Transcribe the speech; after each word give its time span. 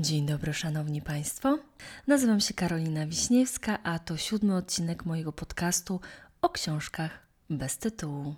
Dzień 0.00 0.26
dobry, 0.26 0.54
szanowni 0.54 1.02
państwo. 1.02 1.58
Nazywam 2.06 2.40
się 2.40 2.54
Karolina 2.54 3.06
Wiśniewska, 3.06 3.82
a 3.82 3.98
to 3.98 4.16
siódmy 4.16 4.56
odcinek 4.56 5.04
mojego 5.04 5.32
podcastu 5.32 6.00
o 6.42 6.48
książkach 6.48 7.26
bez 7.50 7.78
tytułu. 7.78 8.34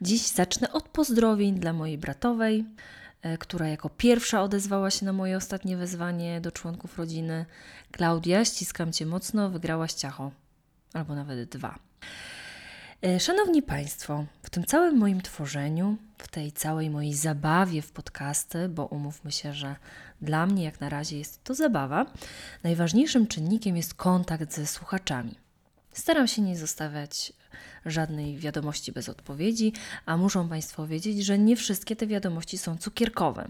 Dziś 0.00 0.26
zacznę 0.26 0.72
od 0.72 0.88
pozdrowień 0.88 1.60
dla 1.60 1.72
mojej 1.72 1.98
bratowej, 1.98 2.64
e, 3.22 3.38
która 3.38 3.68
jako 3.68 3.88
pierwsza 3.88 4.42
odezwała 4.42 4.90
się 4.90 5.06
na 5.06 5.12
moje 5.12 5.36
ostatnie 5.36 5.76
wezwanie 5.76 6.40
do 6.40 6.52
członków 6.52 6.98
rodziny. 6.98 7.46
Klaudia, 7.92 8.44
ściskam 8.44 8.92
cię 8.92 9.06
mocno, 9.06 9.50
wygrałaś 9.50 9.92
ciacho, 9.92 10.30
albo 10.92 11.14
nawet 11.14 11.48
dwa. 11.48 11.78
E, 13.02 13.20
Szanowni 13.20 13.62
Państwo, 13.62 14.24
w 14.42 14.50
tym 14.50 14.64
całym 14.64 14.98
moim 14.98 15.20
tworzeniu, 15.20 15.96
w 16.18 16.28
tej 16.28 16.52
całej 16.52 16.90
mojej 16.90 17.14
zabawie 17.14 17.82
w 17.82 17.92
podcasty, 17.92 18.68
bo 18.68 18.86
umówmy 18.86 19.32
się, 19.32 19.52
że 19.52 19.76
dla 20.20 20.46
mnie 20.46 20.64
jak 20.64 20.80
na 20.80 20.88
razie 20.88 21.18
jest 21.18 21.44
to 21.44 21.54
zabawa, 21.54 22.06
najważniejszym 22.62 23.26
czynnikiem 23.26 23.76
jest 23.76 23.94
kontakt 23.94 24.52
ze 24.52 24.66
słuchaczami. 24.66 25.34
Staram 25.92 26.28
się 26.28 26.42
nie 26.42 26.58
zostawiać 26.58 27.32
żadnej 27.86 28.38
wiadomości 28.38 28.92
bez 28.92 29.08
odpowiedzi, 29.08 29.72
a 30.06 30.16
muszą 30.16 30.48
Państwo 30.48 30.86
wiedzieć, 30.86 31.24
że 31.24 31.38
nie 31.38 31.56
wszystkie 31.56 31.96
te 31.96 32.06
wiadomości 32.06 32.58
są 32.58 32.78
cukierkowe. 32.78 33.48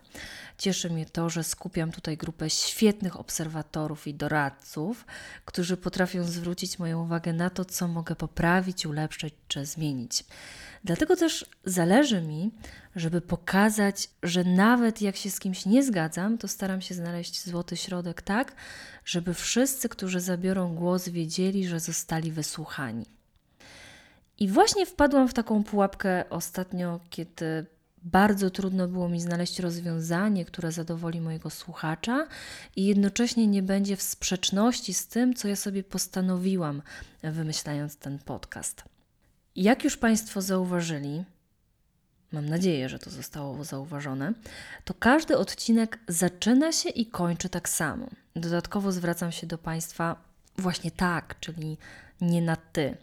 Cieszy 0.58 0.90
mnie 0.90 1.06
to, 1.06 1.30
że 1.30 1.44
skupiam 1.44 1.92
tutaj 1.92 2.16
grupę 2.16 2.50
świetnych 2.50 3.20
obserwatorów 3.20 4.06
i 4.06 4.14
doradców, 4.14 5.06
którzy 5.44 5.76
potrafią 5.76 6.24
zwrócić 6.24 6.78
moją 6.78 7.02
uwagę 7.02 7.32
na 7.32 7.50
to, 7.50 7.64
co 7.64 7.88
mogę 7.88 8.16
poprawić, 8.16 8.86
ulepszyć 8.86 9.34
czy 9.48 9.66
zmienić. 9.66 10.24
Dlatego 10.84 11.16
też 11.16 11.46
zależy 11.64 12.22
mi, 12.22 12.50
żeby 12.96 13.20
pokazać, 13.20 14.10
że 14.22 14.44
nawet 14.44 15.02
jak 15.02 15.16
się 15.16 15.30
z 15.30 15.40
kimś 15.40 15.66
nie 15.66 15.82
zgadzam, 15.82 16.38
to 16.38 16.48
staram 16.48 16.80
się 16.80 16.94
znaleźć 16.94 17.44
złoty 17.44 17.76
środek 17.76 18.22
tak, 18.22 18.54
żeby 19.04 19.34
wszyscy, 19.34 19.88
którzy 19.88 20.20
zabiorą 20.20 20.74
głos, 20.74 21.08
wiedzieli, 21.08 21.68
że 21.68 21.80
zostali 21.80 22.32
wysłuchani. 22.32 23.06
I 24.38 24.48
właśnie 24.48 24.86
wpadłam 24.86 25.28
w 25.28 25.34
taką 25.34 25.64
pułapkę 25.64 26.24
ostatnio, 26.30 27.00
kiedy 27.10 27.66
bardzo 28.04 28.50
trudno 28.50 28.88
było 28.88 29.08
mi 29.08 29.20
znaleźć 29.20 29.58
rozwiązanie, 29.58 30.44
które 30.44 30.72
zadowoli 30.72 31.20
mojego 31.20 31.50
słuchacza 31.50 32.26
i 32.76 32.84
jednocześnie 32.84 33.46
nie 33.46 33.62
będzie 33.62 33.96
w 33.96 34.02
sprzeczności 34.02 34.94
z 34.94 35.06
tym, 35.06 35.34
co 35.34 35.48
ja 35.48 35.56
sobie 35.56 35.84
postanowiłam, 35.84 36.82
wymyślając 37.22 37.96
ten 37.96 38.18
podcast. 38.18 38.84
Jak 39.56 39.84
już 39.84 39.96
Państwo 39.96 40.42
zauważyli, 40.42 41.24
mam 42.32 42.48
nadzieję, 42.48 42.88
że 42.88 42.98
to 42.98 43.10
zostało 43.10 43.64
zauważone, 43.64 44.32
to 44.84 44.94
każdy 44.94 45.38
odcinek 45.38 45.98
zaczyna 46.08 46.72
się 46.72 46.88
i 46.88 47.06
kończy 47.06 47.48
tak 47.48 47.68
samo. 47.68 48.06
Dodatkowo 48.36 48.92
zwracam 48.92 49.32
się 49.32 49.46
do 49.46 49.58
Państwa 49.58 50.16
właśnie 50.58 50.90
tak, 50.90 51.40
czyli 51.40 51.78
nie 52.20 52.42
na 52.42 52.56
ty. 52.56 52.96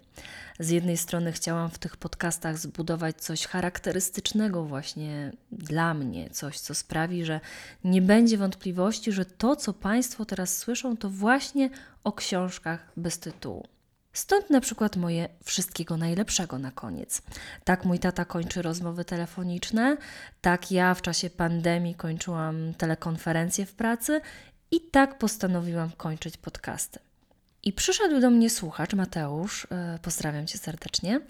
Z 0.59 0.69
jednej 0.69 0.97
strony 0.97 1.31
chciałam 1.31 1.69
w 1.69 1.77
tych 1.77 1.97
podcastach 1.97 2.57
zbudować 2.57 3.21
coś 3.21 3.47
charakterystycznego 3.47 4.63
właśnie 4.63 5.31
dla 5.51 5.93
mnie, 5.93 6.29
coś, 6.29 6.59
co 6.59 6.75
sprawi, 6.75 7.25
że 7.25 7.39
nie 7.83 8.01
będzie 8.01 8.37
wątpliwości, 8.37 9.11
że 9.11 9.25
to, 9.25 9.55
co 9.55 9.73
Państwo 9.73 10.25
teraz 10.25 10.57
słyszą, 10.57 10.97
to 10.97 11.09
właśnie 11.09 11.69
o 12.03 12.11
książkach 12.11 12.91
bez 12.97 13.19
tytułu. 13.19 13.67
Stąd 14.19 14.49
na 14.49 14.61
przykład 14.61 14.95
moje 14.95 15.29
wszystkiego 15.43 15.97
najlepszego 15.97 16.57
na 16.57 16.71
koniec. 16.71 17.21
Tak 17.63 17.85
mój 17.85 17.99
tata 17.99 18.25
kończy 18.25 18.61
rozmowy 18.61 19.05
telefoniczne, 19.05 19.97
tak 20.41 20.71
ja 20.71 20.93
w 20.93 21.01
czasie 21.01 21.29
pandemii 21.29 21.95
kończyłam 21.95 22.73
telekonferencje 22.73 23.65
w 23.65 23.73
pracy 23.73 24.21
i 24.71 24.81
tak 24.81 25.17
postanowiłam 25.17 25.91
kończyć 25.97 26.37
podcasty. 26.37 26.99
I 27.63 27.73
przyszedł 27.73 28.19
do 28.19 28.29
mnie 28.29 28.49
słuchacz, 28.49 28.93
Mateusz, 28.93 29.67
e, 29.71 29.99
pozdrawiam 30.01 30.47
cię 30.47 30.57
serdecznie, 30.57 31.21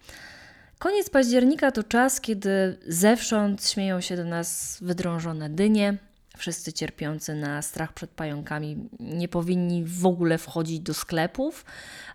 Koniec 0.79 1.09
października 1.09 1.71
to 1.71 1.83
czas, 1.83 2.21
kiedy 2.21 2.77
zewsząd 2.87 3.67
śmieją 3.69 4.01
się 4.01 4.15
do 4.15 4.25
nas 4.25 4.77
wydrążone 4.81 5.49
dynie. 5.49 5.97
Wszyscy 6.37 6.73
cierpiący 6.73 7.35
na 7.35 7.61
strach 7.61 7.93
przed 7.93 8.09
pająkami 8.09 8.89
nie 8.99 9.27
powinni 9.27 9.83
w 9.85 10.05
ogóle 10.05 10.37
wchodzić 10.37 10.79
do 10.79 10.93
sklepów, 10.93 11.65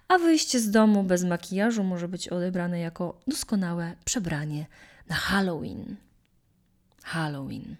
a 0.08 0.18
wyjście 0.18 0.60
z 0.60 0.70
domu 0.70 1.02
bez 1.02 1.24
makijażu 1.24 1.84
może 1.84 2.08
być 2.08 2.28
odebrane 2.28 2.80
jako 2.80 3.20
doskonałe 3.26 3.96
przebranie 4.04 4.66
na 5.08 5.16
Halloween. 5.16 5.96
Halloween. 7.02 7.76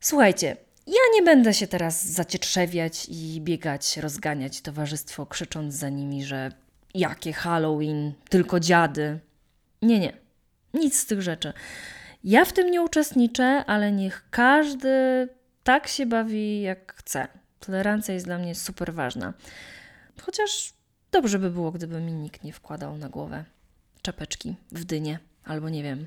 Słuchajcie, 0.00 0.56
ja 0.86 1.00
nie 1.14 1.22
będę 1.22 1.54
się 1.54 1.66
teraz 1.66 2.06
zacietrzewiać 2.06 3.06
i 3.08 3.40
biegać, 3.40 3.96
rozganiać 3.96 4.60
towarzystwo, 4.60 5.26
krzycząc 5.26 5.74
za 5.74 5.88
nimi, 5.88 6.24
że 6.24 6.52
jakie 6.94 7.32
Halloween, 7.32 8.12
tylko 8.28 8.60
dziady. 8.60 9.18
Nie, 9.82 10.00
nie, 10.00 10.12
nic 10.74 10.98
z 10.98 11.06
tych 11.06 11.22
rzeczy. 11.22 11.52
Ja 12.24 12.44
w 12.44 12.52
tym 12.52 12.70
nie 12.70 12.82
uczestniczę, 12.82 13.64
ale 13.66 13.92
niech 13.92 14.26
każdy 14.30 15.28
tak 15.64 15.88
się 15.88 16.06
bawi, 16.06 16.62
jak 16.62 16.94
chce. 16.94 17.28
Tolerancja 17.60 18.14
jest 18.14 18.26
dla 18.26 18.38
mnie 18.38 18.54
super 18.54 18.94
ważna. 18.94 19.32
Chociaż 20.22 20.72
dobrze 21.12 21.38
by 21.38 21.50
było, 21.50 21.72
gdyby 21.72 22.00
mi 22.00 22.12
nikt 22.12 22.44
nie 22.44 22.52
wkładał 22.52 22.98
na 22.98 23.08
głowę 23.08 23.44
czapeczki 24.02 24.56
w 24.72 24.84
dynie, 24.84 25.18
albo 25.44 25.68
nie 25.68 25.82
wiem, 25.82 26.06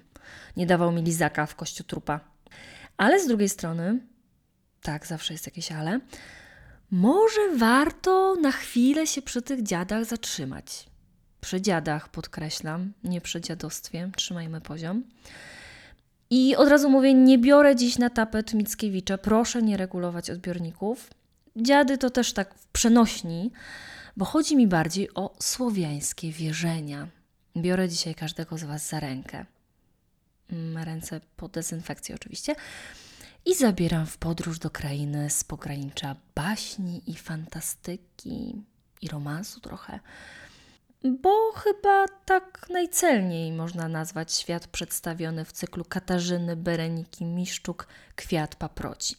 nie 0.57 0.65
dawał 0.65 0.91
mi 0.91 1.03
lizaka 1.03 1.45
w 1.45 1.55
kościu 1.55 1.83
trupa. 1.83 2.19
Ale 2.97 3.19
z 3.19 3.27
drugiej 3.27 3.49
strony, 3.49 3.99
tak, 4.81 5.07
zawsze 5.07 5.33
jest 5.33 5.45
jakieś 5.45 5.71
ale, 5.71 5.99
może 6.91 7.41
warto 7.57 8.35
na 8.35 8.51
chwilę 8.51 9.07
się 9.07 9.21
przy 9.21 9.41
tych 9.41 9.63
dziadach 9.63 10.05
zatrzymać. 10.05 10.85
Przy 11.41 11.61
dziadach 11.61 12.09
podkreślam, 12.09 12.93
nie 13.03 13.21
przy 13.21 13.41
dziadostwie, 13.41 14.11
trzymajmy 14.15 14.61
poziom. 14.61 15.03
I 16.29 16.55
od 16.55 16.69
razu 16.69 16.89
mówię, 16.89 17.13
nie 17.13 17.37
biorę 17.37 17.75
dziś 17.75 17.97
na 17.97 18.09
tapet 18.09 18.53
Mickiewicza, 18.53 19.17
proszę 19.17 19.61
nie 19.61 19.77
regulować 19.77 20.29
odbiorników. 20.29 21.09
Dziady 21.55 21.97
to 21.97 22.09
też 22.09 22.33
tak 22.33 22.53
w 22.55 22.67
przenośni, 22.67 23.51
bo 24.17 24.25
chodzi 24.25 24.55
mi 24.55 24.67
bardziej 24.67 25.13
o 25.13 25.35
słowiańskie 25.39 26.31
wierzenia. 26.31 27.07
Biorę 27.57 27.89
dzisiaj 27.89 28.15
każdego 28.15 28.57
z 28.57 28.63
Was 28.63 28.89
za 28.89 28.99
rękę. 28.99 29.45
Mm, 30.51 30.83
ręce 30.83 31.21
po 31.37 31.47
dezynfekcji 31.47 32.15
oczywiście. 32.15 32.55
I 33.45 33.55
zabieram 33.55 34.05
w 34.05 34.17
podróż 34.17 34.59
do 34.59 34.69
krainy 34.69 35.29
z 35.29 35.43
pogranicza 35.43 36.15
baśni 36.35 37.01
i 37.11 37.15
fantastyki 37.15 38.63
i 39.01 39.07
romansu 39.07 39.59
trochę 39.59 39.99
bo 41.03 41.51
chyba 41.51 42.05
tak 42.25 42.67
najcelniej 42.69 43.51
można 43.51 43.87
nazwać 43.87 44.33
świat 44.33 44.67
przedstawiony 44.67 45.45
w 45.45 45.51
cyklu 45.51 45.85
Katarzyny 45.85 46.55
Bereniki 46.55 47.25
Miszczuk 47.25 47.87
Kwiat 48.15 48.55
paproci. 48.55 49.15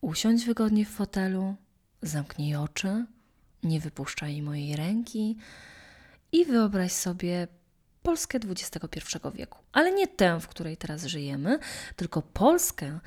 Usiądź 0.00 0.44
wygodnie 0.44 0.84
w 0.84 0.88
fotelu, 0.88 1.54
zamknij 2.02 2.56
oczy, 2.56 3.06
nie 3.62 3.80
wypuszczaj 3.80 4.42
mojej 4.42 4.76
ręki 4.76 5.36
i 6.32 6.44
wyobraź 6.44 6.92
sobie 6.92 7.48
Polskę 8.02 8.38
XXI 8.48 9.18
wieku. 9.34 9.58
Ale 9.72 9.92
nie 9.92 10.08
tę, 10.08 10.40
w 10.40 10.48
której 10.48 10.76
teraz 10.76 11.04
żyjemy, 11.04 11.58
tylko 11.96 12.22
Polskę, 12.22 13.00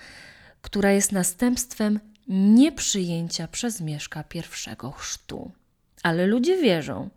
która 0.61 0.91
jest 0.91 1.11
następstwem 1.11 1.99
nieprzyjęcia 2.27 3.47
przez 3.47 3.81
Mieszka 3.81 4.23
pierwszego 4.23 4.91
chrztu. 4.91 5.51
Ale 6.03 6.27
ludzie 6.27 6.57
wierzą 6.57 7.09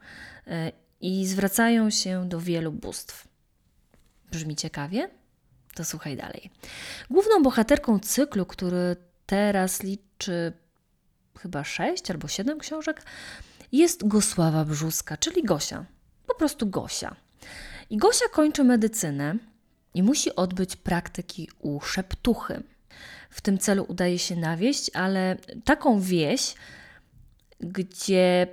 e, 0.46 0.72
i 1.00 1.26
zwracają 1.26 1.90
się 1.90 2.28
do 2.28 2.40
wielu 2.40 2.72
bóstw. 2.72 3.28
Brzmi 4.30 4.56
ciekawie? 4.56 5.10
To 5.74 5.84
słuchaj 5.84 6.16
dalej. 6.16 6.50
Główną 7.10 7.42
bohaterką 7.42 7.98
cyklu, 7.98 8.46
który 8.46 8.96
teraz 9.26 9.82
liczy 9.82 10.52
chyba 11.38 11.64
sześć 11.64 12.10
albo 12.10 12.28
siedem 12.28 12.58
książek, 12.58 13.02
jest 13.72 14.08
Gosława 14.08 14.64
Brzuska, 14.64 15.16
czyli 15.16 15.44
Gosia. 15.44 15.84
Po 16.26 16.34
prostu 16.34 16.66
Gosia. 16.66 17.16
I 17.90 17.96
Gosia 17.96 18.28
kończy 18.28 18.64
medycynę 18.64 19.34
i 19.94 20.02
musi 20.02 20.36
odbyć 20.36 20.76
praktyki 20.76 21.48
u 21.58 21.80
szeptuchy. 21.80 22.62
W 23.30 23.40
tym 23.40 23.58
celu 23.58 23.84
udaje 23.88 24.18
się 24.18 24.36
na 24.36 24.56
wieś, 24.56 24.90
ale 24.94 25.36
taką 25.64 26.00
wieś, 26.00 26.54
gdzie 27.60 28.46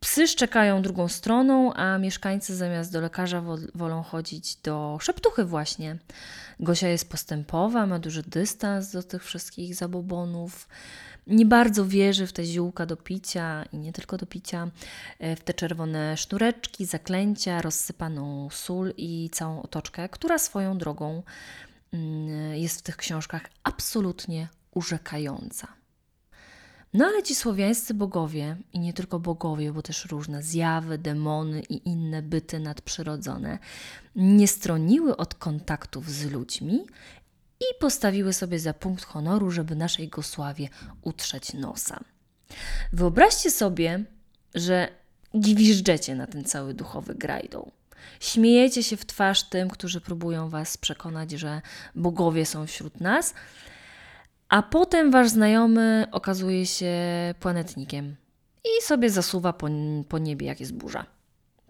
psy 0.00 0.28
szczekają 0.28 0.82
drugą 0.82 1.08
stroną, 1.08 1.72
a 1.72 1.98
mieszkańcy 1.98 2.56
zamiast 2.56 2.92
do 2.92 3.00
lekarza 3.00 3.42
wolą 3.74 4.02
chodzić 4.02 4.56
do 4.56 4.98
szeptuchy 5.00 5.44
właśnie. 5.44 5.98
Gosia 6.60 6.88
jest 6.88 7.10
postępowa, 7.10 7.86
ma 7.86 7.98
duży 7.98 8.22
dystans 8.22 8.92
do 8.92 9.02
tych 9.02 9.24
wszystkich 9.24 9.74
zabobonów. 9.74 10.68
Nie 11.26 11.46
bardzo 11.46 11.86
wierzy 11.86 12.26
w 12.26 12.32
te 12.32 12.44
ziółka 12.44 12.86
do 12.86 12.96
picia 12.96 13.64
i 13.72 13.78
nie 13.78 13.92
tylko 13.92 14.16
do 14.16 14.26
picia, 14.26 14.70
e, 15.18 15.36
w 15.36 15.40
te 15.40 15.54
czerwone 15.54 16.16
sznureczki, 16.16 16.86
zaklęcia, 16.86 17.62
rozsypaną 17.62 18.48
sól 18.50 18.92
i 18.96 19.30
całą 19.32 19.62
otoczkę, 19.62 20.08
która 20.08 20.38
swoją 20.38 20.78
drogą 20.78 21.22
mm, 21.92 22.54
jest 22.54 22.80
w 22.80 22.82
tych 22.82 22.96
książkach 22.96 23.42
absolutnie 23.64 24.48
urzekająca. 24.74 25.75
No 26.94 27.04
ale 27.06 27.22
ci 27.22 27.34
słowiańscy 27.34 27.94
bogowie, 27.94 28.56
i 28.72 28.78
nie 28.78 28.92
tylko 28.92 29.18
bogowie, 29.18 29.72
bo 29.72 29.82
też 29.82 30.04
różne 30.04 30.42
zjawy, 30.42 30.98
demony 30.98 31.62
i 31.62 31.88
inne 31.88 32.22
byty 32.22 32.60
nadprzyrodzone, 32.60 33.58
nie 34.16 34.48
stroniły 34.48 35.16
od 35.16 35.34
kontaktów 35.34 36.10
z 36.10 36.24
ludźmi 36.30 36.86
i 37.60 37.64
postawiły 37.80 38.32
sobie 38.32 38.58
za 38.58 38.74
punkt 38.74 39.04
honoru, 39.04 39.50
żeby 39.50 39.76
naszej 39.76 40.08
Gosławie 40.08 40.68
utrzeć 41.02 41.54
nosa. 41.54 42.00
Wyobraźcie 42.92 43.50
sobie, 43.50 44.04
że 44.54 44.88
gwiżdżecie 45.34 46.14
na 46.14 46.26
ten 46.26 46.44
cały 46.44 46.74
duchowy 46.74 47.14
grajdą. 47.14 47.70
Śmiejecie 48.20 48.82
się 48.82 48.96
w 48.96 49.06
twarz 49.06 49.42
tym, 49.42 49.70
którzy 49.70 50.00
próbują 50.00 50.48
was 50.48 50.76
przekonać, 50.76 51.30
że 51.30 51.62
bogowie 51.94 52.46
są 52.46 52.66
wśród 52.66 53.00
nas, 53.00 53.34
a 54.48 54.62
potem 54.62 55.10
wasz 55.10 55.28
znajomy 55.28 56.06
okazuje 56.12 56.66
się 56.66 56.94
planetnikiem 57.40 58.16
i 58.64 58.82
sobie 58.82 59.10
zasuwa 59.10 59.52
po, 59.52 59.68
po 60.08 60.18
niebie, 60.18 60.46
jak 60.46 60.60
jest 60.60 60.74
burza. 60.74 61.06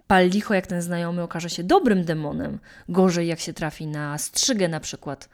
Pal 0.07 0.29
licho, 0.29 0.55
jak 0.55 0.67
ten 0.67 0.83
znajomy 0.83 1.23
okaże 1.23 1.51
się 1.51 1.65
dobrym 1.65 2.05
demonem. 2.05 2.59
Gorzej, 2.89 3.29
jak 3.29 3.41
się 3.41 3.53
trafi 3.53 3.87
na 3.87 4.19
strzygę 4.19 4.69
na 4.69 4.81
przykład, 4.81 5.29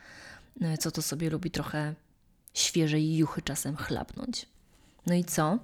e, 0.60 0.78
co 0.78 0.90
to 0.90 1.02
sobie 1.02 1.30
lubi 1.30 1.50
trochę 1.50 1.94
świeżej 2.54 3.16
juchy 3.16 3.42
czasem 3.42 3.76
chlapnąć. 3.76 4.46
No 5.06 5.14
i 5.14 5.24
co? 5.24 5.58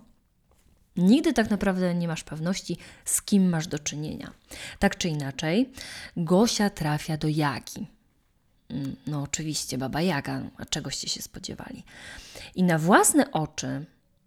Nigdy 0.97 1.33
tak 1.33 1.51
naprawdę 1.51 1.95
nie 1.95 2.09
masz 2.09 2.25
pewności, 2.25 2.79
z 3.05 3.23
kim 3.23 3.49
masz 3.49 3.67
do 3.67 3.79
czynienia. 3.79 4.33
Tak 4.79 4.97
czy 4.97 5.09
inaczej, 5.09 5.73
Gosia 6.17 6.71
trafia 6.71 7.17
do 7.17 7.29
Jagi, 7.29 7.87
Mm, 7.87 7.98
no 9.07 9.23
oczywiście, 9.23 9.79
Baba 9.79 10.03
Jaga, 10.03 10.43
a 10.57 10.65
czegoście 10.65 11.09
się 11.09 11.23
spodziewali. 11.23 11.85
I 12.55 12.63
na 12.63 12.79
własne 12.79 13.31
oczy 13.31 13.87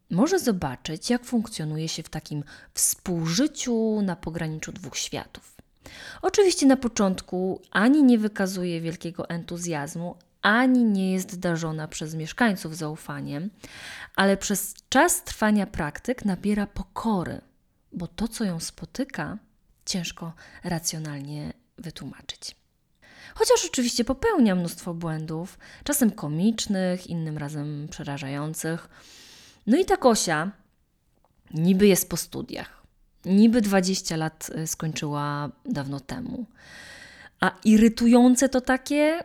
może 0.10 0.40
zobaczyć, 0.40 1.10
jak 1.10 1.26
funkcjonuje 1.26 1.90
się 1.90 2.04
w 2.04 2.10
takim 2.10 2.44
współżyciu 2.74 4.02
na 4.02 4.16
pograniczu 4.16 4.72
dwóch 4.72 4.98
światów. 4.98 5.56
Oczywiście 6.22 6.66
na 6.66 6.78
początku 6.78 7.62
ani 7.72 8.04
nie 8.04 8.18
wykazuje 8.18 8.82
wielkiego 8.82 9.30
entuzjazmu, 9.30 10.16
ani 10.42 10.84
nie 10.84 11.12
jest 11.14 11.40
darzona 11.40 11.88
przez 11.88 12.16
mieszkańców 12.16 12.78
zaufaniem, 12.78 13.50
ale 14.16 14.38
przez 14.38 14.74
czas 14.90 15.24
trwania 15.24 15.68
praktyk 15.68 16.26
nabiera 16.26 16.68
pokory, 16.68 17.42
bo 17.94 18.08
to, 18.08 18.28
co 18.28 18.44
ją 18.44 18.60
spotyka, 18.60 19.38
ciężko 19.86 20.34
racjonalnie 20.64 21.54
wytłumaczyć. 21.78 22.61
Chociaż 23.36 23.66
oczywiście 23.66 24.06
popełnia 24.06 24.56
mnóstwo 24.56 24.94
błędów, 24.94 25.58
czasem 25.84 26.12
komicznych, 26.12 27.08
innym 27.08 27.38
razem 27.38 27.88
przerażających. 27.92 28.90
No 29.68 29.78
i 29.78 29.86
ta 29.86 29.98
Kosia 29.98 30.52
niby 31.54 31.88
jest 31.88 32.10
po 32.10 32.18
studiach. 32.18 32.82
Niby 33.26 33.62
20 33.62 34.18
lat 34.18 34.50
y, 34.58 34.68
skończyła 34.68 35.50
dawno 35.66 36.00
temu. 36.00 36.46
A 37.40 37.52
irytujące 37.66 38.50
to 38.50 38.62
takie 38.62 39.24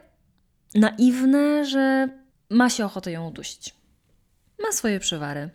naiwne, 0.74 1.64
że 1.64 2.08
ma 2.50 2.70
się 2.70 2.84
ochotę 2.84 3.12
ją 3.12 3.28
udusić. 3.28 3.74
Ma 4.62 4.72
swoje 4.72 5.00
przywary. 5.00 5.50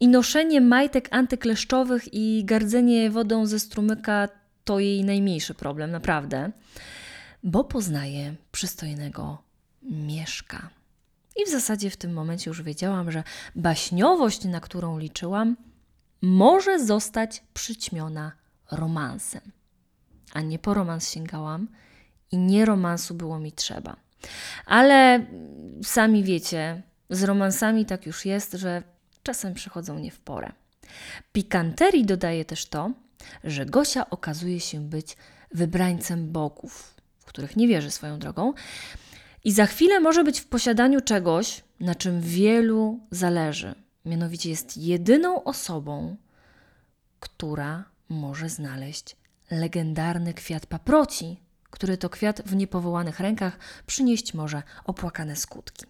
I 0.00 0.08
noszenie 0.08 0.60
majtek 0.60 1.08
antykleszczowych 1.10 2.14
i 2.14 2.44
gardzenie 2.44 3.10
wodą 3.10 3.46
ze 3.46 3.60
strumyka 3.60 4.28
to 4.64 4.78
jej 4.78 5.04
najmniejszy 5.04 5.54
problem, 5.54 5.90
naprawdę 5.90 6.50
bo 7.42 7.64
poznaje 7.64 8.34
przystojnego 8.52 9.42
mieszka. 9.82 10.70
I 11.36 11.46
w 11.46 11.50
zasadzie 11.50 11.90
w 11.90 11.96
tym 11.96 12.12
momencie 12.12 12.50
już 12.50 12.62
wiedziałam, 12.62 13.10
że 13.10 13.22
baśniowość, 13.56 14.44
na 14.44 14.60
którą 14.60 14.98
liczyłam, 14.98 15.56
może 16.22 16.84
zostać 16.84 17.42
przyćmiona 17.54 18.32
romansem. 18.70 19.42
A 20.32 20.40
nie 20.40 20.58
po 20.58 20.74
romans 20.74 21.10
sięgałam 21.10 21.68
i 22.32 22.38
nie 22.38 22.64
romansu 22.64 23.14
było 23.14 23.38
mi 23.38 23.52
trzeba. 23.52 23.96
Ale 24.66 25.26
sami 25.82 26.24
wiecie, 26.24 26.82
z 27.10 27.22
romansami 27.22 27.86
tak 27.86 28.06
już 28.06 28.26
jest, 28.26 28.52
że 28.52 28.82
czasem 29.22 29.54
przychodzą 29.54 29.98
nie 29.98 30.10
w 30.10 30.20
porę. 30.20 30.52
Pikanterii 31.32 32.04
dodaje 32.04 32.44
też 32.44 32.66
to, 32.66 32.90
że 33.44 33.66
Gosia 33.66 34.10
okazuje 34.10 34.60
się 34.60 34.80
być 34.80 35.16
wybrańcem 35.54 36.32
bogów, 36.32 36.94
których 37.24 37.56
nie 37.56 37.68
wierzy 37.68 37.90
swoją 37.90 38.18
drogą, 38.18 38.52
i 39.44 39.52
za 39.52 39.66
chwilę 39.66 40.00
może 40.00 40.24
być 40.24 40.40
w 40.40 40.46
posiadaniu 40.46 41.00
czegoś, 41.00 41.64
na 41.80 41.94
czym 41.94 42.20
wielu 42.20 43.00
zależy. 43.10 43.74
Mianowicie 44.04 44.50
jest 44.50 44.76
jedyną 44.76 45.44
osobą, 45.44 46.16
która 47.20 47.84
może 48.08 48.48
znaleźć 48.48 49.16
legendarny 49.50 50.34
kwiat 50.34 50.66
paproci, 50.66 51.40
który 51.70 51.96
to 51.96 52.10
kwiat 52.10 52.42
w 52.46 52.56
niepowołanych 52.56 53.20
rękach 53.20 53.58
przynieść 53.86 54.34
może 54.34 54.62
opłakane 54.84 55.36
skutki. 55.36 55.86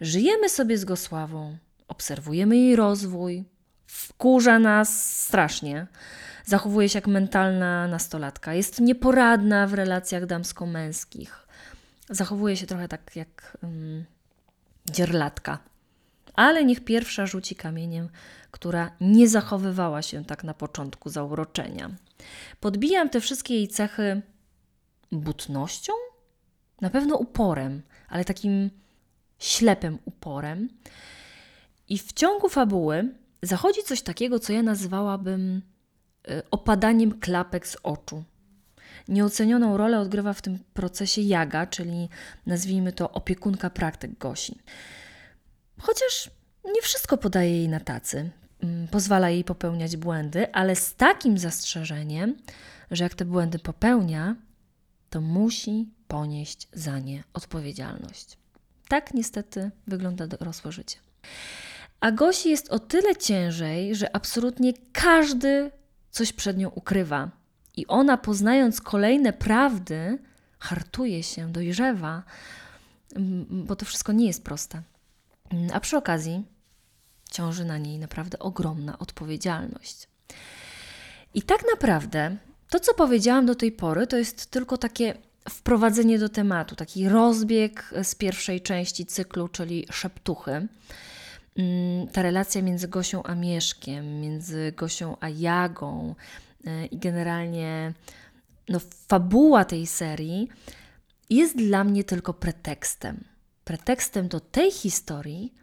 Żyjemy 0.00 0.48
sobie 0.48 0.78
z 0.78 0.84
Gosławą, 0.84 1.58
obserwujemy 1.88 2.56
jej 2.56 2.76
rozwój, 2.76 3.44
wkurza 3.86 4.58
nas 4.58 5.20
strasznie, 5.22 5.86
Zachowuje 6.46 6.88
się 6.88 6.98
jak 6.98 7.06
mentalna 7.06 7.88
nastolatka. 7.88 8.54
Jest 8.54 8.80
nieporadna 8.80 9.66
w 9.66 9.74
relacjach 9.74 10.26
damsko-męskich. 10.26 11.46
Zachowuje 12.10 12.56
się 12.56 12.66
trochę 12.66 12.88
tak 12.88 13.16
jak 13.16 13.58
um, 13.62 14.04
dzierlatka. 14.90 15.58
Ale 16.34 16.64
niech 16.64 16.84
pierwsza 16.84 17.26
rzuci 17.26 17.56
kamieniem, 17.56 18.08
która 18.50 18.90
nie 19.00 19.28
zachowywała 19.28 20.02
się 20.02 20.24
tak 20.24 20.44
na 20.44 20.54
początku 20.54 21.10
zauroczenia. 21.10 21.90
Podbijam 22.60 23.10
te 23.10 23.20
wszystkie 23.20 23.54
jej 23.54 23.68
cechy 23.68 24.22
butnością, 25.12 25.92
na 26.80 26.90
pewno 26.90 27.16
uporem, 27.16 27.82
ale 28.08 28.24
takim 28.24 28.70
ślepym 29.38 29.98
uporem. 30.04 30.68
I 31.88 31.98
w 31.98 32.12
ciągu 32.12 32.48
fabuły 32.48 33.14
zachodzi 33.46 33.82
coś 33.82 34.02
takiego, 34.02 34.38
co 34.38 34.52
ja 34.52 34.62
nazwałabym 34.62 35.62
Y, 36.30 36.42
opadaniem 36.50 37.20
klapek 37.20 37.66
z 37.66 37.76
oczu. 37.82 38.24
Nieocenioną 39.08 39.76
rolę 39.76 40.00
odgrywa 40.00 40.32
w 40.32 40.42
tym 40.42 40.58
procesie 40.74 41.22
Jaga, 41.22 41.66
czyli 41.66 42.08
nazwijmy 42.46 42.92
to 42.92 43.10
opiekunka 43.10 43.70
praktyk 43.70 44.18
Gosi. 44.18 44.58
Chociaż 45.80 46.30
nie 46.64 46.82
wszystko 46.82 47.16
podaje 47.16 47.50
jej 47.50 47.68
na 47.68 47.80
tacy, 47.80 48.30
mm, 48.62 48.88
pozwala 48.88 49.30
jej 49.30 49.44
popełniać 49.44 49.96
błędy, 49.96 50.52
ale 50.52 50.76
z 50.76 50.94
takim 50.94 51.38
zastrzeżeniem, 51.38 52.36
że 52.90 53.04
jak 53.04 53.14
te 53.14 53.24
błędy 53.24 53.58
popełnia, 53.58 54.36
to 55.10 55.20
musi 55.20 55.88
ponieść 56.08 56.68
za 56.72 56.98
nie 56.98 57.24
odpowiedzialność. 57.32 58.38
Tak 58.88 59.14
niestety 59.14 59.70
wygląda 59.86 60.26
dorosłe 60.26 60.72
życie. 60.72 60.98
A 62.00 62.10
Gosi 62.10 62.50
jest 62.50 62.68
o 62.68 62.78
tyle 62.78 63.16
ciężej, 63.16 63.94
że 63.94 64.16
absolutnie 64.16 64.72
każdy 64.92 65.70
coś 66.10 66.32
przed 66.32 66.58
nią 66.58 66.68
ukrywa. 66.68 67.30
I 67.76 67.86
ona, 67.86 68.16
poznając 68.16 68.80
kolejne 68.80 69.32
prawdy, 69.32 70.18
hartuje 70.58 71.22
się, 71.22 71.52
dojrzewa, 71.52 72.22
bo 73.50 73.76
to 73.76 73.86
wszystko 73.86 74.12
nie 74.12 74.26
jest 74.26 74.44
proste. 74.44 74.82
A 75.72 75.80
przy 75.80 75.96
okazji 75.96 76.44
ciąży 77.30 77.64
na 77.64 77.78
niej 77.78 77.98
naprawdę 77.98 78.38
ogromna 78.38 78.98
odpowiedzialność. 78.98 80.08
I 81.34 81.42
tak 81.42 81.60
naprawdę 81.74 82.36
to, 82.70 82.80
co 82.80 82.94
powiedziałam 82.94 83.46
do 83.46 83.54
tej 83.54 83.72
pory, 83.72 84.06
to 84.06 84.16
jest 84.16 84.46
tylko 84.46 84.78
takie 84.78 85.14
wprowadzenie 85.50 86.18
do 86.18 86.28
tematu, 86.28 86.76
taki 86.76 87.08
rozbieg 87.08 87.94
z 88.02 88.14
pierwszej 88.14 88.60
części 88.60 89.06
cyklu, 89.06 89.48
czyli 89.48 89.86
szeptuchy. 89.90 90.68
Mm, 91.56 92.08
ta 92.08 92.22
relacja 92.22 92.62
między 92.62 92.88
Gosią 92.88 93.22
a 93.22 93.34
Mieszkiem, 93.34 94.20
między 94.20 94.72
Gosią 94.76 95.16
a 95.20 95.28
Jagą 95.28 96.14
y, 96.66 96.86
i 96.86 96.98
generalnie 96.98 97.92
no, 98.68 98.80
fabuła 99.08 99.64
tej 99.64 99.86
serii 99.86 100.48
jest 101.30 101.56
dla 101.56 101.84
mnie 101.84 102.04
tylko 102.04 102.34
pretekstem. 102.34 103.24
Pretekstem 103.64 104.28
do 104.28 104.40
tej 104.40 104.72
historii, 104.72 105.54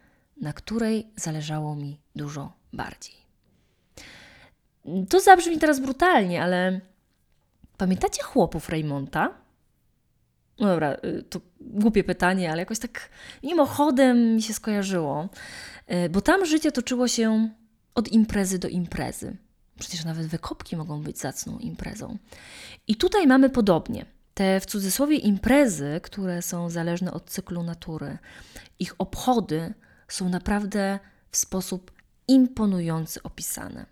na 0.42 0.54
której 0.54 1.08
zależało 1.16 1.76
mi 1.76 2.00
dużo 2.16 2.54
bardziej. 2.74 3.16
To 5.10 5.20
zabrzmi 5.20 5.60
teraz 5.60 5.80
brutalnie, 5.80 6.44
ale 6.44 6.82
pamiętacie 7.78 8.24
chłopów 8.24 8.70
Raymonta? 8.70 9.34
No 10.60 10.68
dobra, 10.68 10.98
y, 11.06 11.24
to 11.24 11.42
głupie 11.62 12.04
pytanie, 12.04 12.52
ale 12.52 12.60
jakoś 12.60 12.80
tak 12.80 13.10
mimochodem 13.44 14.36
mi 14.36 14.42
się 14.42 14.54
skojarzyło, 14.54 15.30
bo 16.10 16.22
tam 16.22 16.46
życie 16.46 16.72
toczyło 16.72 17.08
się 17.08 17.50
od 17.96 18.08
imprezy 18.08 18.60
do 18.60 18.68
imprezy. 18.68 19.38
Przecież 19.80 20.06
nawet 20.06 20.28
wykopki 20.28 20.78
mogą 20.78 21.02
być 21.02 21.20
zacną 21.20 21.60
imprezą. 21.60 22.18
I 22.88 22.96
tutaj 22.96 23.28
mamy 23.28 23.50
podobnie. 23.50 24.06
Te 24.34 24.60
w 24.60 24.66
cudzysłowie 24.66 25.18
imprezy, 25.18 26.00
które 26.04 26.42
są 26.42 26.70
zależne 26.70 27.14
od 27.14 27.30
cyklu 27.30 27.64
natury, 27.64 28.18
ich 28.80 28.96
obchody 28.98 29.74
są 30.08 30.30
naprawdę 30.30 31.00
w 31.32 31.38
sposób 31.38 31.92
imponujący 32.28 33.24
opisane. 33.24 33.86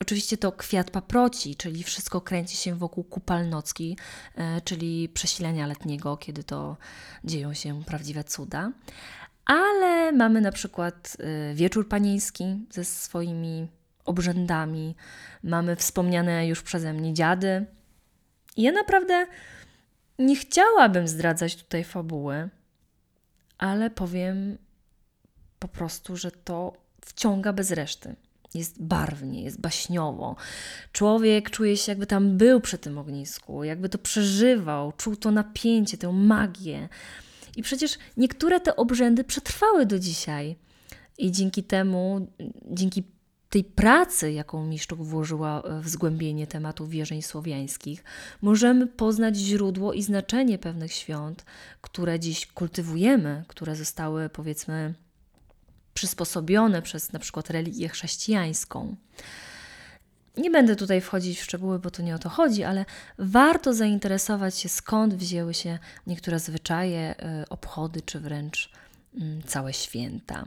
Oczywiście 0.00 0.36
to 0.36 0.52
kwiat 0.52 0.90
paproci, 0.90 1.56
czyli 1.56 1.82
wszystko 1.82 2.20
kręci 2.20 2.56
się 2.56 2.74
wokół 2.74 3.04
kupalnocki, 3.04 3.96
e, 4.34 4.60
czyli 4.60 5.08
przesilenia 5.08 5.66
letniego, 5.66 6.16
kiedy 6.16 6.44
to 6.44 6.76
dzieją 7.24 7.54
się 7.54 7.84
prawdziwe 7.84 8.24
cuda. 8.24 8.72
Ale 9.50 10.12
mamy 10.12 10.40
na 10.40 10.52
przykład 10.52 11.16
e, 11.20 11.54
wieczór 11.54 11.88
panieński 11.88 12.44
ze 12.70 12.84
swoimi 12.84 13.68
obrzędami, 14.04 14.96
mamy 15.42 15.76
wspomniane 15.76 16.46
już 16.46 16.62
przeze 16.62 16.92
mnie 16.92 17.14
dziady. 17.14 17.66
I 18.56 18.62
ja 18.62 18.72
naprawdę 18.72 19.26
nie 20.18 20.36
chciałabym 20.36 21.08
zdradzać 21.08 21.56
tutaj 21.56 21.84
fabuły, 21.84 22.48
ale 23.58 23.90
powiem 23.90 24.58
po 25.58 25.68
prostu, 25.68 26.16
że 26.16 26.30
to 26.30 26.72
wciąga 27.04 27.52
bez 27.52 27.70
reszty. 27.70 28.14
Jest 28.54 28.82
barwnie, 28.82 29.42
jest 29.42 29.60
baśniowo. 29.60 30.36
Człowiek 30.92 31.50
czuje 31.50 31.76
się, 31.76 31.92
jakby 31.92 32.06
tam 32.06 32.36
był 32.36 32.60
przy 32.60 32.78
tym 32.78 32.98
ognisku, 32.98 33.64
jakby 33.64 33.88
to 33.88 33.98
przeżywał, 33.98 34.92
czuł 34.92 35.16
to 35.16 35.30
napięcie, 35.30 35.98
tę 35.98 36.12
magię. 36.12 36.88
I 37.56 37.62
przecież 37.62 37.98
niektóre 38.16 38.60
te 38.60 38.76
obrzędy 38.76 39.24
przetrwały 39.24 39.86
do 39.86 39.98
dzisiaj. 39.98 40.56
I 41.18 41.32
dzięki 41.32 41.64
temu, 41.64 42.28
dzięki 42.70 43.04
tej 43.50 43.64
pracy, 43.64 44.32
jaką 44.32 44.66
Miszczuk 44.66 45.02
włożyła 45.02 45.62
w 45.82 45.88
zgłębienie 45.88 46.46
tematu 46.46 46.86
wierzeń 46.86 47.22
słowiańskich, 47.22 48.04
możemy 48.42 48.86
poznać 48.86 49.36
źródło 49.36 49.92
i 49.92 50.02
znaczenie 50.02 50.58
pewnych 50.58 50.92
świąt, 50.92 51.44
które 51.80 52.20
dziś 52.20 52.46
kultywujemy, 52.46 53.44
które 53.48 53.76
zostały, 53.76 54.28
powiedzmy, 54.28 54.94
przysposobione 55.94 56.82
przez 56.82 57.12
na 57.12 57.18
przykład 57.18 57.50
religię 57.50 57.88
chrześcijańską. 57.88 58.96
Nie 60.36 60.50
będę 60.50 60.76
tutaj 60.76 61.00
wchodzić 61.00 61.40
w 61.40 61.44
szczegóły, 61.44 61.78
bo 61.78 61.90
to 61.90 62.02
nie 62.02 62.14
o 62.14 62.18
to 62.18 62.28
chodzi, 62.28 62.64
ale 62.64 62.84
warto 63.18 63.74
zainteresować 63.74 64.58
się, 64.58 64.68
skąd 64.68 65.14
wzięły 65.14 65.54
się 65.54 65.78
niektóre 66.06 66.38
zwyczaje, 66.38 67.14
y, 67.42 67.48
obchody, 67.48 68.02
czy 68.02 68.20
wręcz 68.20 68.70
mm, 69.14 69.42
całe 69.42 69.72
święta. 69.72 70.44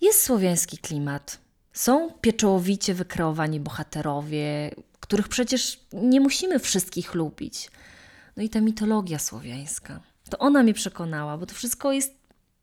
Jest 0.00 0.22
słowiański 0.22 0.78
klimat. 0.78 1.38
Są 1.72 2.10
pieczołowicie 2.20 2.94
wykreowani 2.94 3.60
bohaterowie, 3.60 4.70
których 5.00 5.28
przecież 5.28 5.80
nie 5.92 6.20
musimy 6.20 6.58
wszystkich 6.58 7.14
lubić. 7.14 7.70
No 8.36 8.42
i 8.42 8.48
ta 8.48 8.60
mitologia 8.60 9.18
słowiańska. 9.18 10.00
To 10.30 10.38
ona 10.38 10.62
mnie 10.62 10.74
przekonała, 10.74 11.38
bo 11.38 11.46
to 11.46 11.54
wszystko 11.54 11.92
jest 11.92 12.14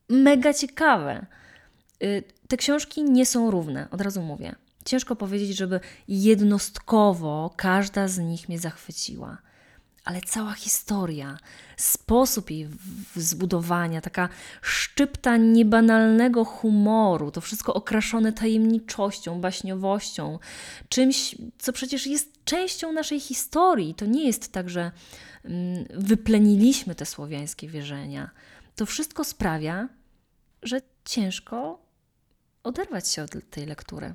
mega 0.10 0.54
ciekawe. 0.54 1.26
Y, 2.04 2.24
te 2.48 2.58
książki 2.58 3.04
nie 3.04 3.26
są 3.26 3.52
równe, 3.52 3.88
od 3.92 4.02
razu 4.02 4.22
mówię. 4.22 4.56
Ciężko 4.86 5.16
powiedzieć, 5.16 5.58
żeby 5.58 5.80
jednostkowo 6.08 7.54
każda 7.56 8.08
z 8.08 8.18
nich 8.20 8.50
mnie 8.50 8.60
zachwyciła. 8.60 9.38
Ale 10.06 10.22
cała 10.22 10.54
historia, 10.54 11.38
sposób 11.78 12.52
jej 12.52 12.68
zbudowania, 13.16 14.02
taka 14.02 14.30
szczypta 14.62 15.38
niebanalnego 15.38 16.46
humoru, 16.46 17.32
to 17.32 17.42
wszystko 17.42 17.74
okraszone 17.74 18.34
tajemniczością, 18.34 19.42
baśniowością, 19.42 20.40
czymś, 20.90 21.36
co 21.58 21.74
przecież 21.74 22.08
jest 22.08 22.46
częścią 22.46 22.94
naszej 22.94 23.20
historii. 23.20 23.96
To 23.96 24.06
nie 24.06 24.26
jest 24.28 24.52
tak, 24.52 24.70
że 24.70 24.92
mm, 25.46 25.86
wypleniliśmy 25.90 26.96
te 26.96 27.06
słowiańskie 27.06 27.68
wierzenia. 27.68 28.30
To 28.76 28.86
wszystko 28.86 29.24
sprawia, 29.24 29.90
że 30.64 30.82
ciężko 31.06 31.80
oderwać 32.64 33.08
się 33.08 33.24
od 33.24 33.32
tej 33.50 33.66
lektury. 33.66 34.14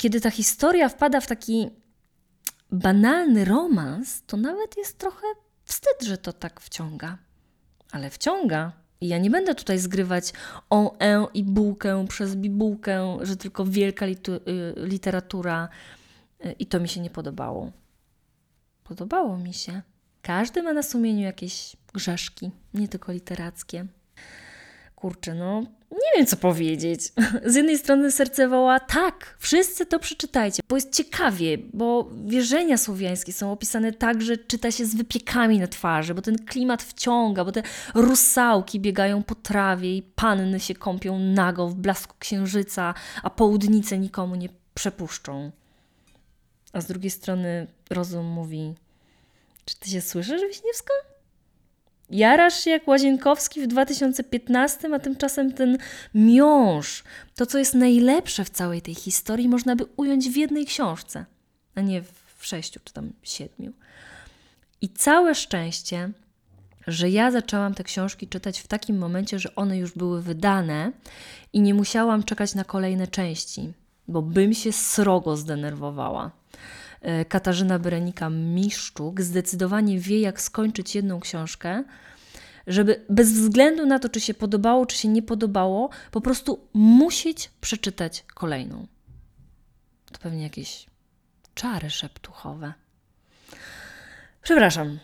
Kiedy 0.00 0.20
ta 0.20 0.30
historia 0.30 0.88
wpada 0.88 1.20
w 1.20 1.26
taki 1.26 1.70
banalny 2.70 3.44
romans, 3.44 4.22
to 4.26 4.36
nawet 4.36 4.76
jest 4.76 4.98
trochę 4.98 5.26
wstyd, 5.64 6.02
że 6.02 6.18
to 6.18 6.32
tak 6.32 6.60
wciąga. 6.60 7.18
Ale 7.92 8.10
wciąga. 8.10 8.72
I 9.00 9.08
ja 9.08 9.18
nie 9.18 9.30
będę 9.30 9.54
tutaj 9.54 9.78
zgrywać 9.78 10.32
o 10.70 10.98
e 10.98 11.26
i 11.34 11.44
bułkę 11.44 12.06
przez 12.08 12.36
bibułkę, 12.36 13.18
że 13.22 13.36
tylko 13.36 13.64
wielka 13.64 14.06
y, 14.06 14.16
literatura 14.76 15.68
y, 16.44 16.52
i 16.52 16.66
to 16.66 16.80
mi 16.80 16.88
się 16.88 17.00
nie 17.00 17.10
podobało. 17.10 17.72
Podobało 18.84 19.38
mi 19.38 19.54
się. 19.54 19.82
Każdy 20.22 20.62
ma 20.62 20.72
na 20.72 20.82
sumieniu 20.82 21.22
jakieś 21.22 21.76
grzeszki, 21.94 22.50
nie 22.74 22.88
tylko 22.88 23.12
literackie. 23.12 23.86
Kurczę, 24.96 25.34
no 25.34 25.79
nie 25.90 26.16
wiem 26.16 26.26
co 26.26 26.36
powiedzieć. 26.36 27.00
Z 27.44 27.54
jednej 27.54 27.78
strony 27.78 28.12
serce 28.12 28.48
woła, 28.48 28.80
tak, 28.80 29.36
wszyscy 29.38 29.86
to 29.86 29.98
przeczytajcie, 29.98 30.62
bo 30.68 30.76
jest 30.76 30.94
ciekawie, 30.94 31.58
bo 31.72 32.10
wierzenia 32.24 32.76
słowiańskie 32.76 33.32
są 33.32 33.52
opisane 33.52 33.92
tak, 33.92 34.22
że 34.22 34.36
czyta 34.36 34.70
się 34.70 34.86
z 34.86 34.94
wypiekami 34.94 35.58
na 35.58 35.66
twarzy, 35.66 36.14
bo 36.14 36.22
ten 36.22 36.38
klimat 36.46 36.82
wciąga, 36.82 37.44
bo 37.44 37.52
te 37.52 37.62
rusałki 37.94 38.80
biegają 38.80 39.22
po 39.22 39.34
trawie 39.34 39.96
i 39.96 40.02
panny 40.02 40.60
się 40.60 40.74
kąpią 40.74 41.18
nago 41.18 41.68
w 41.68 41.74
blasku 41.74 42.14
księżyca, 42.18 42.94
a 43.22 43.30
południce 43.30 43.98
nikomu 43.98 44.34
nie 44.34 44.48
przepuszczą. 44.74 45.50
A 46.72 46.80
z 46.80 46.86
drugiej 46.86 47.10
strony 47.10 47.66
rozum 47.90 48.26
mówi, 48.26 48.74
czy 49.64 49.76
ty 49.76 49.90
się 49.90 50.00
słyszysz, 50.00 50.42
Wiśniewska? 50.48 51.09
Jarasz 52.10 52.54
się 52.64 52.70
jak 52.70 52.88
Łazienkowski 52.88 53.60
w 53.60 53.66
2015, 53.66 54.88
a 54.94 54.98
tymczasem 54.98 55.52
ten 55.52 55.78
miąż, 56.14 57.04
to 57.34 57.46
co 57.46 57.58
jest 57.58 57.74
najlepsze 57.74 58.44
w 58.44 58.50
całej 58.50 58.82
tej 58.82 58.94
historii, 58.94 59.48
można 59.48 59.76
by 59.76 59.84
ująć 59.96 60.30
w 60.30 60.36
jednej 60.36 60.66
książce, 60.66 61.24
a 61.74 61.80
nie 61.80 62.02
w 62.36 62.46
sześciu 62.46 62.80
czy 62.84 62.92
tam 62.92 63.12
siedmiu. 63.22 63.72
I 64.80 64.88
całe 64.88 65.34
szczęście, 65.34 66.10
że 66.86 67.10
ja 67.10 67.30
zaczęłam 67.30 67.74
te 67.74 67.84
książki 67.84 68.28
czytać 68.28 68.60
w 68.60 68.66
takim 68.66 68.98
momencie, 68.98 69.38
że 69.38 69.54
one 69.54 69.78
już 69.78 69.92
były 69.92 70.22
wydane 70.22 70.92
i 71.52 71.60
nie 71.60 71.74
musiałam 71.74 72.22
czekać 72.22 72.54
na 72.54 72.64
kolejne 72.64 73.06
części, 73.06 73.72
bo 74.08 74.22
bym 74.22 74.54
się 74.54 74.72
srogo 74.72 75.36
zdenerwowała. 75.36 76.39
E, 77.00 77.24
Katarzyna 77.24 77.78
Berenika-Miszczuk 77.78 79.20
zdecydowanie 79.20 79.98
wie, 79.98 80.20
jak 80.20 80.40
skończyć 80.40 80.94
jedną 80.94 81.20
książkę, 81.20 81.84
żeby 82.66 83.04
bez 83.08 83.32
względu 83.32 83.86
na 83.86 83.98
to, 83.98 84.08
czy 84.08 84.20
się 84.20 84.34
podobało, 84.34 84.86
czy 84.86 84.96
się 84.96 85.08
nie 85.08 85.22
podobało, 85.22 85.90
po 86.10 86.20
prostu 86.20 86.68
musieć 86.74 87.50
przeczytać 87.60 88.24
kolejną. 88.34 88.86
To 90.12 90.18
pewnie 90.18 90.42
jakieś 90.42 90.86
czary 91.54 91.90
szeptuchowe. 91.90 92.74
Przepraszam, 94.42 94.98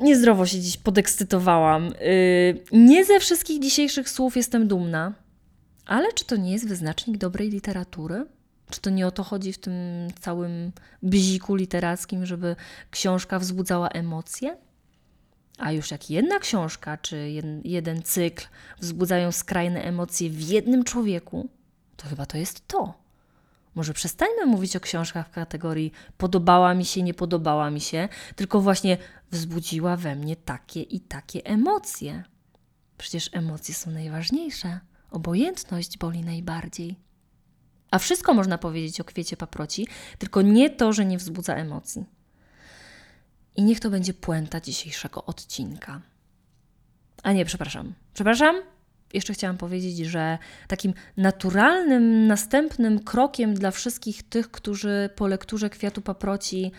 niezdrowo 0.00 0.46
się 0.46 0.60
dziś 0.60 0.76
podekscytowałam. 0.76 1.86
Yy, 1.86 2.62
nie 2.72 3.04
ze 3.04 3.20
wszystkich 3.20 3.62
dzisiejszych 3.62 4.10
słów 4.10 4.36
jestem 4.36 4.68
dumna, 4.68 5.14
ale 5.86 6.12
czy 6.12 6.24
to 6.24 6.36
nie 6.36 6.52
jest 6.52 6.68
wyznacznik 6.68 7.18
dobrej 7.18 7.50
literatury? 7.50 8.26
Czy 8.70 8.80
to 8.80 8.90
nie 8.90 9.06
o 9.06 9.10
to 9.10 9.24
chodzi 9.24 9.52
w 9.52 9.58
tym 9.58 9.74
całym 10.20 10.72
bziku 11.02 11.54
literackim, 11.54 12.26
żeby 12.26 12.56
książka 12.90 13.38
wzbudzała 13.38 13.88
emocje? 13.88 14.56
A 15.58 15.72
już 15.72 15.90
jak 15.90 16.10
jedna 16.10 16.38
książka 16.38 16.96
czy 16.96 17.30
jeden, 17.64 18.02
cykl 18.02 18.46
wzbudzają 18.78 19.32
skrajne 19.32 19.82
emocje 19.82 20.30
w 20.30 20.40
jednym 20.40 20.84
człowieku, 20.84 21.48
to 21.96 22.08
chyba 22.08 22.26
to 22.26 22.38
jest 22.38 22.68
to. 22.68 22.94
Może 23.74 23.94
przestańmy 23.94 24.46
mówić 24.46 24.76
o 24.76 24.80
książkach 24.80 25.28
w 25.28 25.30
kategorii 25.30 25.92
podobała 26.18 26.74
mi 26.74 26.84
się, 26.84 27.02
nie 27.02 27.14
podobała 27.14 27.70
mi 27.70 27.80
się, 27.80 28.08
tylko 28.36 28.60
właśnie 28.60 28.98
wzbudziła 29.30 29.96
we 29.96 30.16
mnie 30.16 30.36
takie 30.36 30.82
i 30.82 31.00
takie 31.00 31.44
emocje. 31.44 32.24
Przecież 32.98 33.30
emocje 33.32 33.74
są 33.74 33.90
najważniejsze. 33.90 34.80
Obojętność 35.10 35.98
boli 35.98 36.24
najbardziej. 36.24 36.96
A 37.90 37.98
wszystko 37.98 38.34
można 38.34 38.58
powiedzieć 38.58 39.00
o 39.00 39.04
kwiecie 39.04 39.36
paproci, 39.36 39.86
tylko 40.18 40.42
nie 40.42 40.70
to, 40.70 40.92
że 40.92 41.04
nie 41.04 41.18
wzbudza 41.18 41.54
emocji. 41.54 42.04
I 43.56 43.62
niech 43.62 43.80
to 43.80 43.90
będzie 43.90 44.14
puenta 44.14 44.60
dzisiejszego 44.60 45.24
odcinka. 45.24 46.00
A 47.22 47.32
nie, 47.32 47.44
przepraszam. 47.44 47.94
Przepraszam? 48.14 48.62
Jeszcze 49.12 49.32
chciałam 49.32 49.56
powiedzieć, 49.56 49.98
że 49.98 50.38
takim 50.68 50.94
naturalnym, 51.16 52.26
następnym 52.26 53.04
krokiem 53.04 53.54
dla 53.54 53.70
wszystkich 53.70 54.22
tych, 54.22 54.50
którzy 54.50 55.10
po 55.16 55.26
lekturze 55.26 55.70
kwiatu 55.70 56.02
paproci 56.02 56.72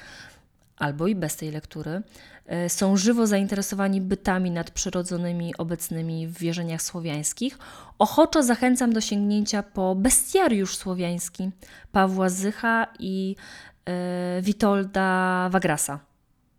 albo 0.82 1.08
i 1.08 1.16
bez 1.16 1.36
tej 1.36 1.52
lektury, 1.52 2.02
e, 2.46 2.70
są 2.70 2.98
żywo 2.98 3.28
zainteresowani 3.28 4.02
bytami 4.02 4.52
nadprzyrodzonymi 4.52 5.58
obecnymi 5.58 6.28
w 6.28 6.38
wierzeniach 6.38 6.82
słowiańskich, 6.82 7.58
ochoczo 8.00 8.44
zachęcam 8.44 8.94
do 8.94 9.02
sięgnięcia 9.02 9.64
po 9.64 9.96
bestiariusz 9.96 10.78
słowiański 10.78 11.52
Pawła 11.92 12.30
Zycha 12.30 12.88
i 13.00 13.36
e, 13.86 14.42
Witolda 14.42 15.50
Wagrasa. 15.52 16.00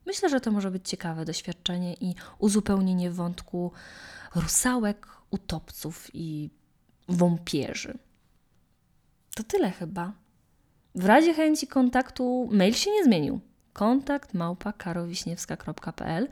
Myślę, 0.07 0.29
że 0.29 0.41
to 0.41 0.51
może 0.51 0.71
być 0.71 0.89
ciekawe 0.89 1.25
doświadczenie 1.25 1.95
i 1.95 2.15
uzupełnienie 2.39 3.11
wątku 3.11 3.73
rusałek, 4.35 5.07
utopców 5.31 6.11
i 6.15 6.51
wąpierzy. 7.09 7.99
To 9.35 9.43
tyle 9.43 9.71
chyba. 9.71 10.13
W 10.95 11.05
razie 11.05 11.35
chęci 11.35 11.67
kontaktu 11.67 12.49
mail 12.53 12.75
się 12.75 12.91
nie 12.91 13.05
zmienił. 13.05 13.41
Kontakt 13.73 14.35
małpa 14.35 14.73
karowiśniewska.pl 14.73 16.29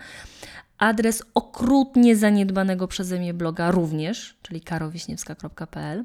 Adres 0.79 1.23
okrutnie 1.35 2.17
zaniedbanego 2.17 2.89
przeze 2.89 3.19
mnie 3.19 3.35
bloga 3.35 3.71
również, 3.71 4.37
czyli 4.43 4.61
karowiśniewska.pl. 4.61 6.05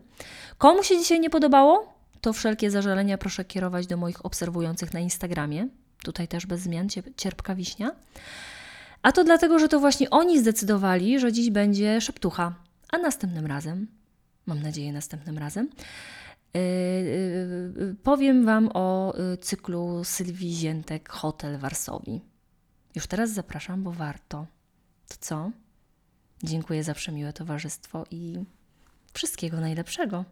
Komu 0.57 0.83
się 0.83 0.97
dzisiaj 0.97 1.19
nie 1.19 1.29
podobało, 1.29 1.93
to 2.21 2.33
wszelkie 2.33 2.71
zażalenia 2.71 3.17
proszę 3.17 3.45
kierować 3.45 3.87
do 3.87 3.97
moich 3.97 4.25
obserwujących 4.25 4.93
na 4.93 4.99
Instagramie. 4.99 5.67
Tutaj 6.03 6.27
też 6.27 6.45
bez 6.45 6.61
zmian 6.61 6.87
cierpka 7.17 7.55
wiśnia. 7.55 7.91
A 9.01 9.11
to 9.11 9.23
dlatego, 9.23 9.59
że 9.59 9.69
to 9.69 9.79
właśnie 9.79 10.09
oni 10.09 10.39
zdecydowali, 10.39 11.19
że 11.19 11.31
dziś 11.31 11.49
będzie 11.49 12.01
szeptucha. 12.01 12.53
A 12.91 12.97
następnym 12.97 13.45
razem, 13.45 13.87
mam 14.45 14.61
nadzieję 14.61 14.93
następnym 14.93 15.37
razem, 15.37 15.69
powiem 18.03 18.45
Wam 18.45 18.69
o 18.73 19.13
cyklu 19.41 20.03
Sylwii 20.03 20.53
Ziętek 20.55 21.09
Hotel 21.09 21.57
Warsowii. 21.57 22.21
Już 22.95 23.07
teraz 23.07 23.31
zapraszam, 23.31 23.83
bo 23.83 23.91
warto. 23.91 24.47
To 25.07 25.15
co? 25.19 25.51
Dziękuję 26.43 26.83
za 26.83 26.93
przemiłe 26.93 27.33
towarzystwo 27.33 28.05
i 28.11 28.43
wszystkiego 29.13 29.59
najlepszego. 29.59 30.25